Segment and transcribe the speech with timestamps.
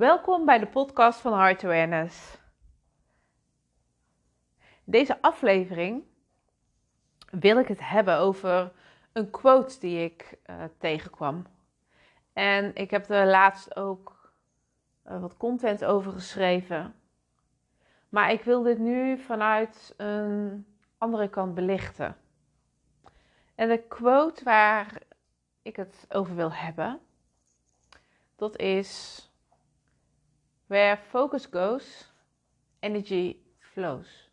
[0.00, 2.38] Welkom bij de podcast van Heart Awareness.
[4.84, 6.04] Deze aflevering
[7.30, 8.72] wil ik het hebben over
[9.12, 11.46] een quote die ik uh, tegenkwam.
[12.32, 14.32] En ik heb er laatst ook
[15.06, 16.94] uh, wat content over geschreven.
[18.08, 20.66] Maar ik wil dit nu vanuit een
[20.98, 22.16] andere kant belichten.
[23.54, 25.02] En de quote waar
[25.62, 27.00] ik het over wil hebben,
[28.36, 29.24] dat is
[30.70, 32.12] Where focus goes,
[32.80, 34.30] energy flows.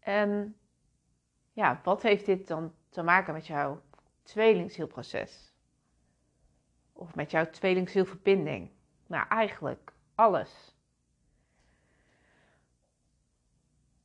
[0.00, 0.56] En
[1.52, 3.82] ja, wat heeft dit dan te maken met jouw
[4.22, 5.52] tweelingzielproces?
[6.92, 8.70] Of met jouw tweelingzielverbinding?
[9.06, 10.76] Nou, eigenlijk alles.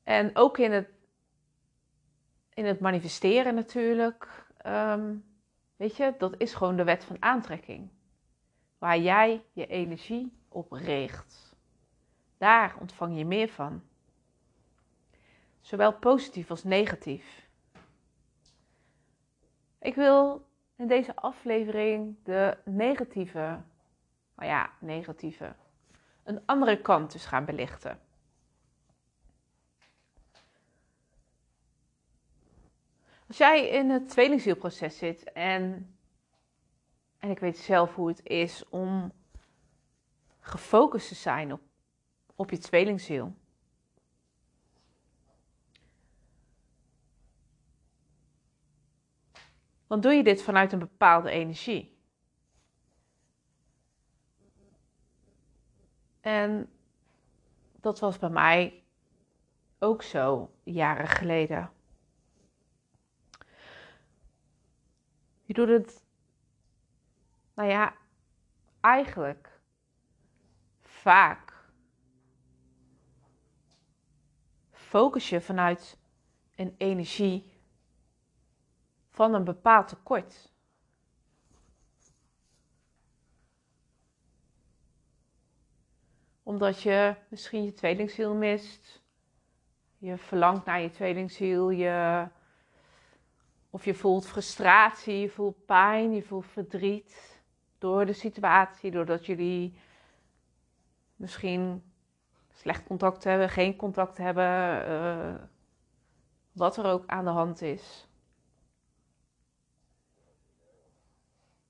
[0.04, 0.90] En ook in het,
[2.54, 4.46] in het manifesteren natuurlijk.
[4.66, 5.26] Um,
[5.76, 7.90] weet je, dat is gewoon de wet van aantrekking
[8.84, 11.56] waar jij je energie op richt.
[12.38, 13.84] Daar ontvang je meer van.
[15.62, 17.48] Zowel positief als negatief.
[19.80, 23.62] Ik wil in deze aflevering de negatieve,
[24.36, 25.56] nou ja, negatieve,
[26.24, 28.00] een andere kant dus gaan belichten.
[33.28, 35.93] Als jij in het tweelingzielproces zit en
[37.24, 39.12] en ik weet zelf hoe het is om
[40.40, 41.62] gefocust te zijn op,
[42.36, 43.36] op je tweelingziel.
[49.88, 51.98] Dan doe je dit vanuit een bepaalde energie.
[56.22, 56.70] En
[57.80, 58.84] dat was bij mij
[59.80, 61.72] ook zo jaren geleden.
[65.44, 66.03] Je doet het
[67.54, 67.96] nou ja,
[68.80, 69.60] eigenlijk
[70.82, 71.54] vaak
[74.72, 75.98] focus je vanuit
[76.56, 77.52] een energie
[79.10, 80.52] van een bepaald tekort.
[86.44, 89.02] Omdat je misschien je tweelingziel mist.
[89.98, 91.70] Je verlangt naar je tweelingziel.
[91.70, 92.28] Je,
[93.70, 97.33] of je voelt frustratie, je voelt pijn, je voelt verdriet
[97.84, 99.78] door de situatie, doordat jullie
[101.16, 101.84] misschien
[102.52, 105.36] slecht contact hebben, geen contact hebben, uh,
[106.52, 108.08] wat er ook aan de hand is.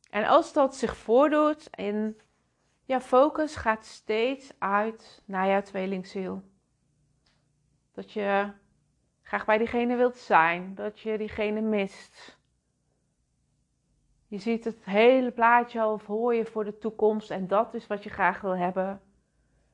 [0.09, 2.17] En als dat zich voordoet en
[2.83, 6.43] jouw focus gaat steeds uit naar jouw tweelingziel.
[7.91, 8.51] Dat je
[9.21, 12.37] graag bij diegene wilt zijn, dat je diegene mist.
[14.33, 18.03] Je ziet het hele plaatje al voor je voor de toekomst en dat is wat
[18.03, 19.01] je graag wil hebben.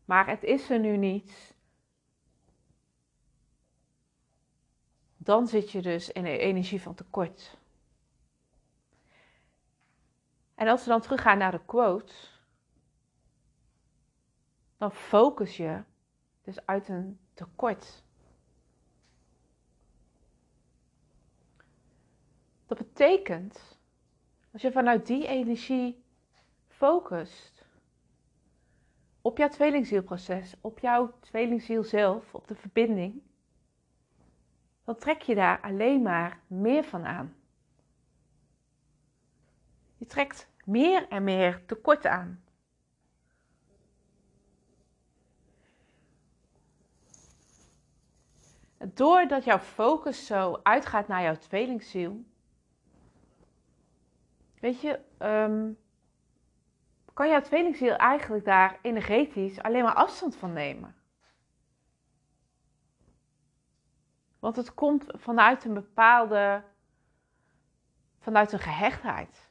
[0.05, 1.55] Maar het is er nu niet.
[5.17, 7.57] Dan zit je dus in een energie van tekort.
[10.55, 12.13] En als we dan teruggaan naar de quote,
[14.77, 15.83] dan focus je
[16.41, 18.03] dus uit een tekort.
[22.65, 23.78] Dat betekent
[24.51, 26.03] als je vanuit die energie
[26.67, 27.65] focust
[29.21, 33.21] op jouw tweelingzielproces, op jouw tweelingziel zelf, op de verbinding,
[34.83, 37.35] dan trek je daar alleen maar meer van aan.
[39.97, 42.43] Je trekt meer en meer tekort aan.
[48.93, 52.23] Doordat jouw focus zo uitgaat naar jouw tweelingziel,
[54.59, 55.77] Weet je, um,
[57.13, 60.95] kan jouw tweelingziel eigenlijk daar energetisch alleen maar afstand van nemen?
[64.39, 66.63] Want het komt vanuit een bepaalde,
[68.19, 69.49] vanuit een gehechtheid.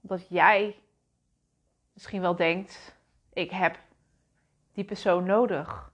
[0.00, 0.82] Dat jij
[1.92, 2.96] misschien wel denkt,
[3.32, 3.78] ik heb
[4.72, 5.92] die persoon nodig.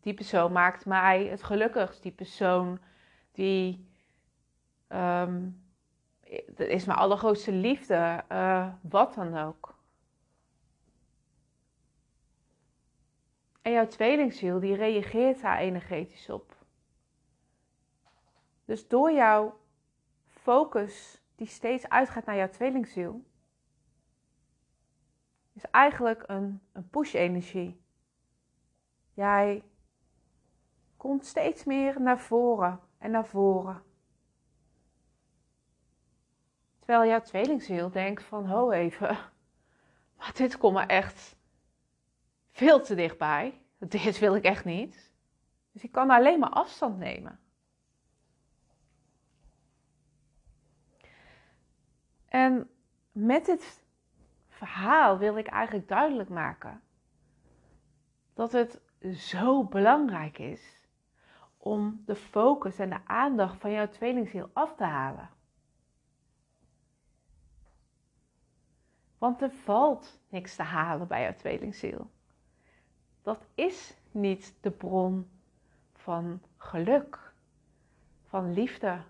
[0.00, 2.02] Die persoon maakt mij het gelukkigst.
[2.02, 2.80] Die persoon
[3.32, 3.88] die
[4.88, 5.63] um,
[6.46, 9.74] dat is mijn allergrootste liefde, uh, wat dan ook.
[13.62, 16.56] En jouw tweelingziel, die reageert daar energetisch op.
[18.64, 19.58] Dus door jouw
[20.26, 23.24] focus, die steeds uitgaat naar jouw tweelingziel,
[25.52, 27.82] is eigenlijk een, een push-energie.
[29.12, 29.64] Jij
[30.96, 33.82] komt steeds meer naar voren en naar voren.
[36.84, 39.18] Terwijl jouw tweelingziel denkt van, ho even,
[40.16, 41.36] Maar dit komt me echt
[42.50, 43.60] veel te dichtbij.
[43.78, 45.12] Dit wil ik echt niet.
[45.72, 47.38] Dus ik kan alleen maar afstand nemen.
[52.28, 52.70] En
[53.12, 53.84] met dit
[54.48, 56.82] verhaal wil ik eigenlijk duidelijk maken
[58.34, 58.80] dat het
[59.16, 60.88] zo belangrijk is
[61.56, 65.30] om de focus en de aandacht van jouw tweelingziel af te halen.
[69.24, 72.10] Want er valt niks te halen bij jouw tweelingziel.
[73.22, 75.30] Dat is niet de bron
[75.92, 77.32] van geluk,
[78.24, 79.02] van liefde.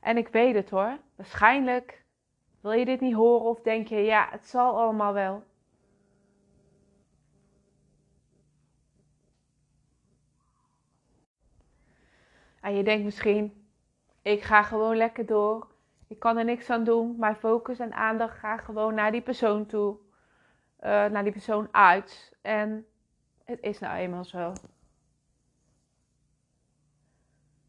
[0.00, 2.04] En ik weet het hoor, waarschijnlijk
[2.60, 5.42] wil je dit niet horen of denk je, ja, het zal allemaal wel.
[12.60, 13.68] En je denkt misschien,
[14.22, 15.76] ik ga gewoon lekker door.
[16.08, 17.16] Ik kan er niks aan doen.
[17.18, 19.98] Mijn focus en aandacht gaat gewoon naar die persoon toe.
[20.80, 22.36] Uh, naar die persoon uit.
[22.42, 22.86] En
[23.44, 24.52] het is nou eenmaal zo.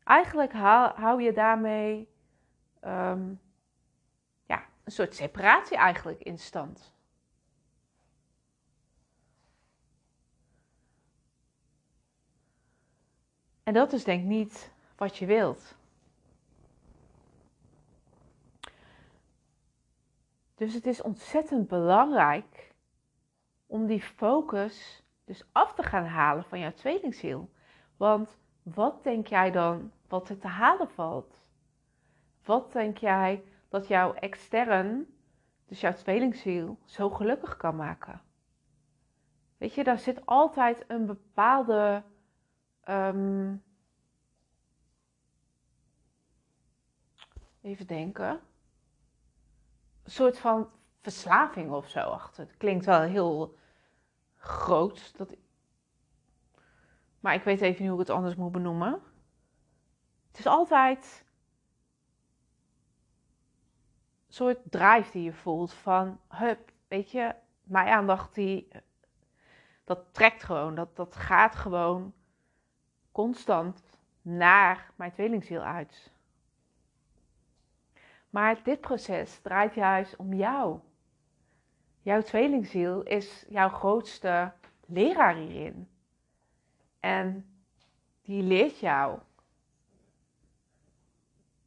[0.04, 2.10] Eigenlijk hou, je daarmee
[2.82, 3.42] um,
[4.46, 6.94] ja, een soort separatie eigenlijk in stand.
[13.64, 15.79] En dat is denk ik niet wat je wilt.
[20.60, 22.74] Dus het is ontzettend belangrijk
[23.66, 27.50] om die focus dus af te gaan halen van jouw tweelingziel.
[27.98, 31.40] Want wat denk jij dan wat er te halen valt?
[32.44, 35.08] Wat denk jij dat jouw extern,
[35.66, 38.22] dus jouw tweelingziel, zo gelukkig kan maken?
[39.58, 42.04] Weet je, daar zit altijd een bepaalde
[42.82, 43.56] ehm,
[47.62, 48.40] even denken.
[50.10, 50.70] Soort van
[51.02, 52.46] verslaving of zo achter.
[52.46, 53.58] Het klinkt wel heel
[54.36, 55.18] groot.
[55.18, 55.36] Dat...
[57.20, 59.02] Maar ik weet even niet hoe ik het anders moet benoemen.
[60.28, 61.26] Het is altijd
[64.28, 68.68] een soort drive die je voelt van, hup, weet je, mijn aandacht die,
[69.84, 72.14] dat trekt gewoon, dat, dat gaat gewoon
[73.12, 73.84] constant
[74.22, 76.12] naar mijn tweelingziel uit.
[78.30, 80.80] Maar dit proces draait juist om jou.
[82.02, 84.52] Jouw tweelingziel is jouw grootste
[84.86, 85.90] leraar hierin.
[87.00, 87.46] En
[88.22, 89.20] die leert jou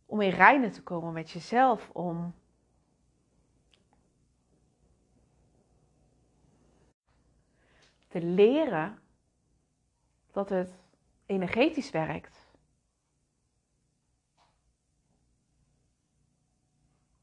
[0.06, 2.34] om in reinen te komen met jezelf, om
[8.08, 8.98] te leren
[10.32, 10.78] dat het
[11.26, 12.51] energetisch werkt.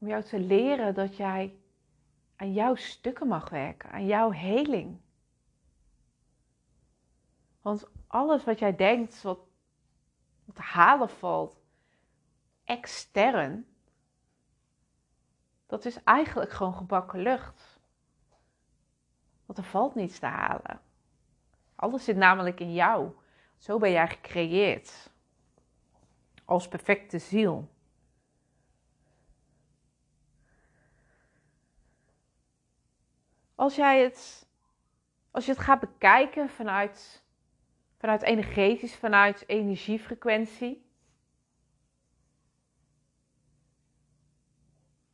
[0.00, 1.58] Om jou te leren dat jij
[2.36, 5.00] aan jouw stukken mag werken, aan jouw heling.
[7.60, 9.38] Want alles wat jij denkt, wat,
[10.54, 11.60] te halen valt,
[12.64, 13.66] extern,
[15.66, 17.80] dat is eigenlijk gewoon gebakken lucht.
[19.46, 20.80] Want er valt niets te halen.
[21.74, 23.12] Alles zit namelijk in jou.
[23.56, 25.10] Zo ben jij gecreëerd.
[26.44, 27.68] Als perfecte ziel.
[33.60, 34.48] Als jij het,
[35.30, 37.24] als je het gaat bekijken vanuit,
[37.98, 40.84] vanuit energetisch, vanuit energiefrequentie.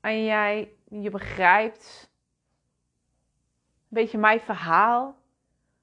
[0.01, 2.11] En jij, je begrijpt
[3.61, 5.17] een beetje mijn verhaal,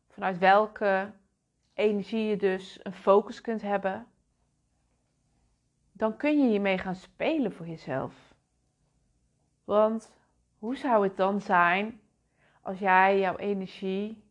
[0.09, 1.13] vanuit welke
[1.73, 4.07] energie je dus een focus kunt hebben,
[5.91, 8.33] dan kun je hiermee gaan spelen voor jezelf.
[9.63, 10.11] Want
[10.57, 12.01] hoe zou het dan zijn
[12.63, 14.23] als jij jouw energie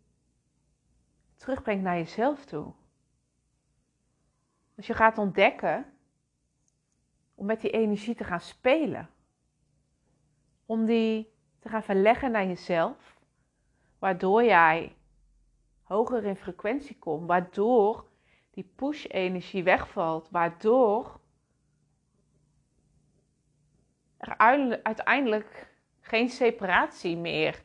[1.37, 2.73] terugbrengt naar jezelf toe.
[4.77, 5.93] Als je gaat ontdekken
[7.35, 9.11] om met die energie te gaan spelen.
[10.67, 13.21] Om die te gaan verleggen naar jezelf.
[13.99, 14.97] Waardoor jij
[15.83, 17.27] hoger in frequentie komt.
[17.27, 18.09] Waardoor
[18.51, 20.31] die push-energie wegvalt.
[20.31, 21.21] Waardoor
[24.17, 24.37] er
[24.83, 27.63] uiteindelijk geen separatie meer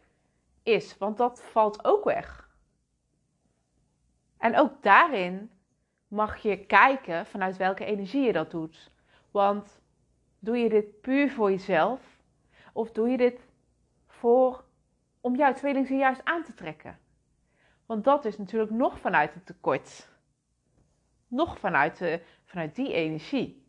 [0.68, 2.50] is, want dat valt ook weg.
[4.38, 5.52] En ook daarin
[6.08, 8.92] mag je kijken vanuit welke energie je dat doet.
[9.32, 9.82] Want
[10.40, 12.22] doe je dit puur voor jezelf
[12.74, 13.48] of doe je dit
[14.08, 14.64] voor
[15.22, 17.00] om jouw tweeling juist aan te trekken?
[17.86, 20.10] Want dat is natuurlijk nog vanuit het tekort.
[21.28, 23.66] Nog vanuit, vanuit die energie.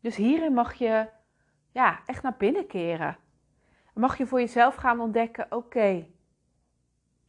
[0.00, 1.08] Dus hierin mag je
[1.72, 3.16] ja, echt naar binnen keren.
[3.98, 6.06] Mag je voor jezelf gaan ontdekken: oké,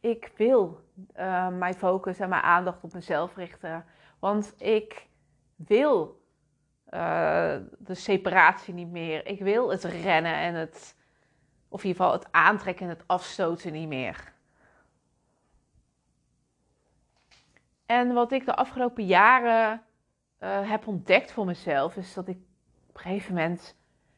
[0.00, 0.80] ik wil
[1.16, 3.84] uh, mijn focus en mijn aandacht op mezelf richten.
[4.18, 5.06] Want ik
[5.56, 6.22] wil
[6.90, 9.26] uh, de separatie niet meer.
[9.26, 10.96] Ik wil het rennen en het,
[11.68, 14.32] of in ieder geval het aantrekken en het afstoten niet meer.
[17.86, 19.82] En wat ik de afgelopen jaren
[20.40, 22.38] uh, heb ontdekt voor mezelf, is dat ik
[22.88, 23.76] op een gegeven moment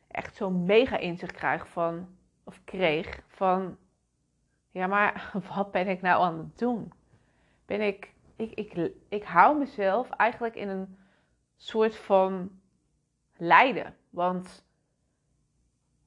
[0.08, 2.08] echt zo'n mega inzicht krijg van,
[2.64, 3.76] kreeg van,
[4.70, 6.92] ja, maar wat ben ik nou aan het doen?
[7.66, 10.96] Ben ik, ik, ik, ik hou mezelf eigenlijk in een
[11.56, 12.60] soort van
[13.36, 13.96] lijden.
[14.10, 14.64] Want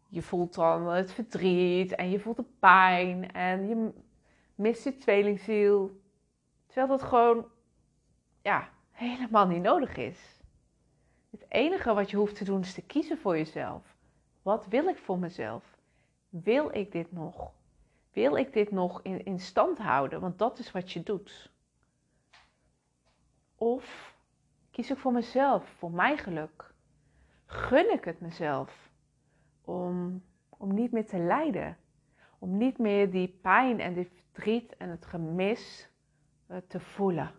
[0.08, 3.94] je voelt dan het verdriet en je voelt de pijn en je
[4.56, 6.02] mist je tweelingziel.
[6.68, 7.46] Terwijl dat gewoon,
[8.42, 10.40] ja, helemaal niet nodig is.
[11.32, 13.96] Het enige wat je hoeft te doen is te kiezen voor jezelf.
[14.42, 15.75] Wat wil ik voor mezelf?
[16.44, 17.52] Wil ik dit nog?
[18.14, 20.20] Wil ik dit nog in, in stand houden?
[20.20, 21.52] Want dat is wat je doet.
[23.56, 24.16] Of
[24.72, 26.74] kies ik voor mezelf, voor mijn geluk?
[27.46, 28.90] Gun ik het mezelf
[29.62, 31.78] om, om niet meer te lijden?
[32.40, 35.90] Om niet meer die pijn en die verdriet en het gemis
[36.48, 37.32] uh, te voelen?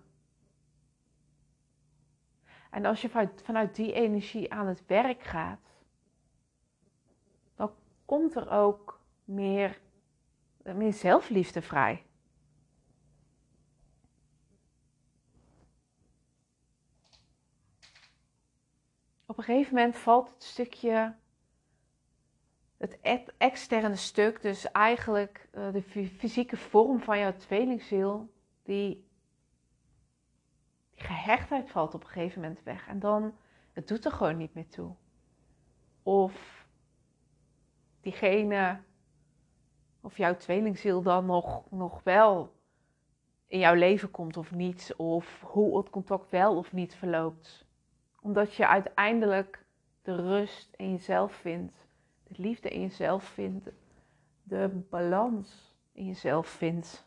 [2.70, 5.60] En als je vanuit, vanuit die energie aan het werk gaat,
[8.06, 9.80] komt er ook meer,
[10.62, 12.04] meer zelfliefde vrij.
[19.26, 21.14] Op een gegeven moment valt het stukje,
[22.76, 22.98] het
[23.38, 25.82] externe stuk, dus eigenlijk eh, de
[26.18, 28.32] fysieke vorm van jouw tweelingziel,
[28.62, 29.06] die
[30.96, 32.88] die gehechtheid valt op een gegeven moment weg.
[32.88, 33.34] En dan,
[33.72, 34.94] het doet er gewoon niet meer toe.
[36.02, 36.65] Of
[38.06, 38.80] diegene,
[40.00, 42.52] of jouw tweelingziel dan nog, nog wel
[43.46, 44.94] in jouw leven komt of niet.
[44.96, 47.66] Of hoe het contact wel of niet verloopt.
[48.20, 49.64] Omdat je uiteindelijk
[50.02, 51.86] de rust in jezelf vindt.
[52.22, 53.70] De liefde in jezelf vindt.
[54.42, 57.06] De balans in jezelf vindt.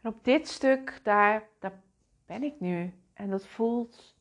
[0.00, 1.80] En op dit stuk, daar, daar
[2.26, 2.94] ben ik nu.
[3.12, 4.20] En dat voelt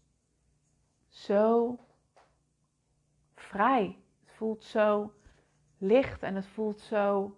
[1.11, 1.77] zo
[3.35, 3.97] vrij.
[4.19, 5.13] Het voelt zo
[5.77, 7.37] licht en het voelt zo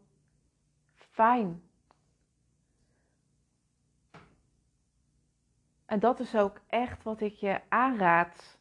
[0.93, 1.63] fijn.
[5.85, 8.57] En dat is ook echt wat ik je aanraad.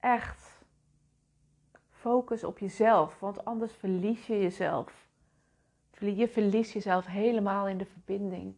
[0.00, 0.64] Echt.
[1.90, 5.08] Focus op jezelf, want anders verlies je jezelf.
[5.98, 8.54] Je verliest jezelf helemaal in de verbinding.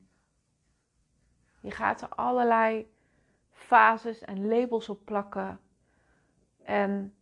[1.60, 2.92] Je gaat er allerlei
[3.50, 5.60] fases en labels op plakken.
[6.68, 7.14] En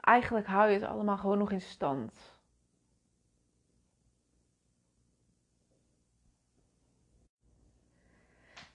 [0.00, 2.38] eigenlijk hou je het allemaal gewoon nog in stand.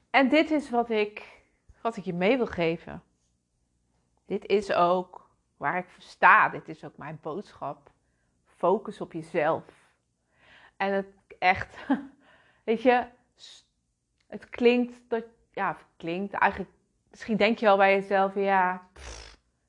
[0.10, 1.42] En dit is wat ik,
[1.82, 3.04] wat ik je mee wil geven.
[4.26, 6.50] Dit is ook waar ik voor sta.
[6.50, 7.92] Dit is ook mijn boodschap.
[8.46, 9.64] Focus op jezelf.
[10.78, 11.08] En het
[11.40, 11.78] echt,
[12.64, 13.08] weet je,
[14.28, 16.72] het klinkt dat, ja, het klinkt eigenlijk,
[17.10, 18.88] misschien denk je wel bij jezelf, ja,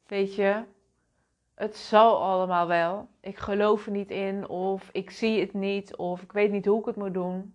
[0.06, 0.64] weet je,
[1.54, 3.08] het zal allemaal wel.
[3.20, 6.80] Ik geloof er niet in, of ik zie het niet, of ik weet niet hoe
[6.80, 7.54] ik het moet doen.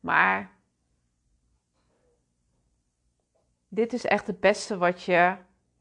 [0.00, 0.50] Maar
[3.68, 5.36] dit is echt het beste wat je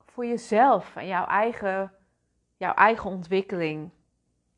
[0.06, 1.94] voor jezelf en jouw eigen,
[2.58, 3.92] jouw eigen ontwikkeling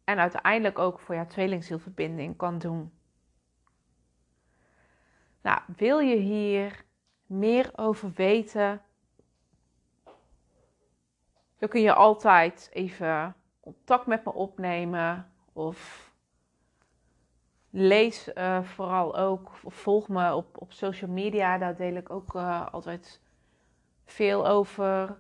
[0.04, 2.97] en uiteindelijk ook voor jouw tweelingzielverbinding kan doen.
[5.42, 6.86] Nou, wil je hier
[7.26, 8.82] meer over weten?
[11.58, 16.12] Dan kun je altijd even contact met me opnemen of
[17.70, 21.58] lees uh, vooral ook of volg me op, op social media.
[21.58, 23.22] Daar deel ik ook uh, altijd
[24.06, 25.18] veel over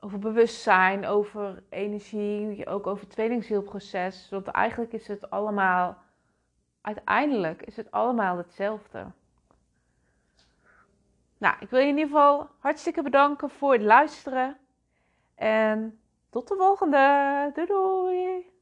[0.00, 4.28] over bewustzijn, over energie, ook over het tweelingzielproces.
[4.30, 5.98] Want eigenlijk is het allemaal,
[6.80, 9.06] uiteindelijk is het allemaal hetzelfde.
[11.38, 14.58] Nou, ik wil je in ieder geval hartstikke bedanken voor het luisteren.
[15.34, 17.50] En tot de volgende.
[17.54, 18.52] Doei doei!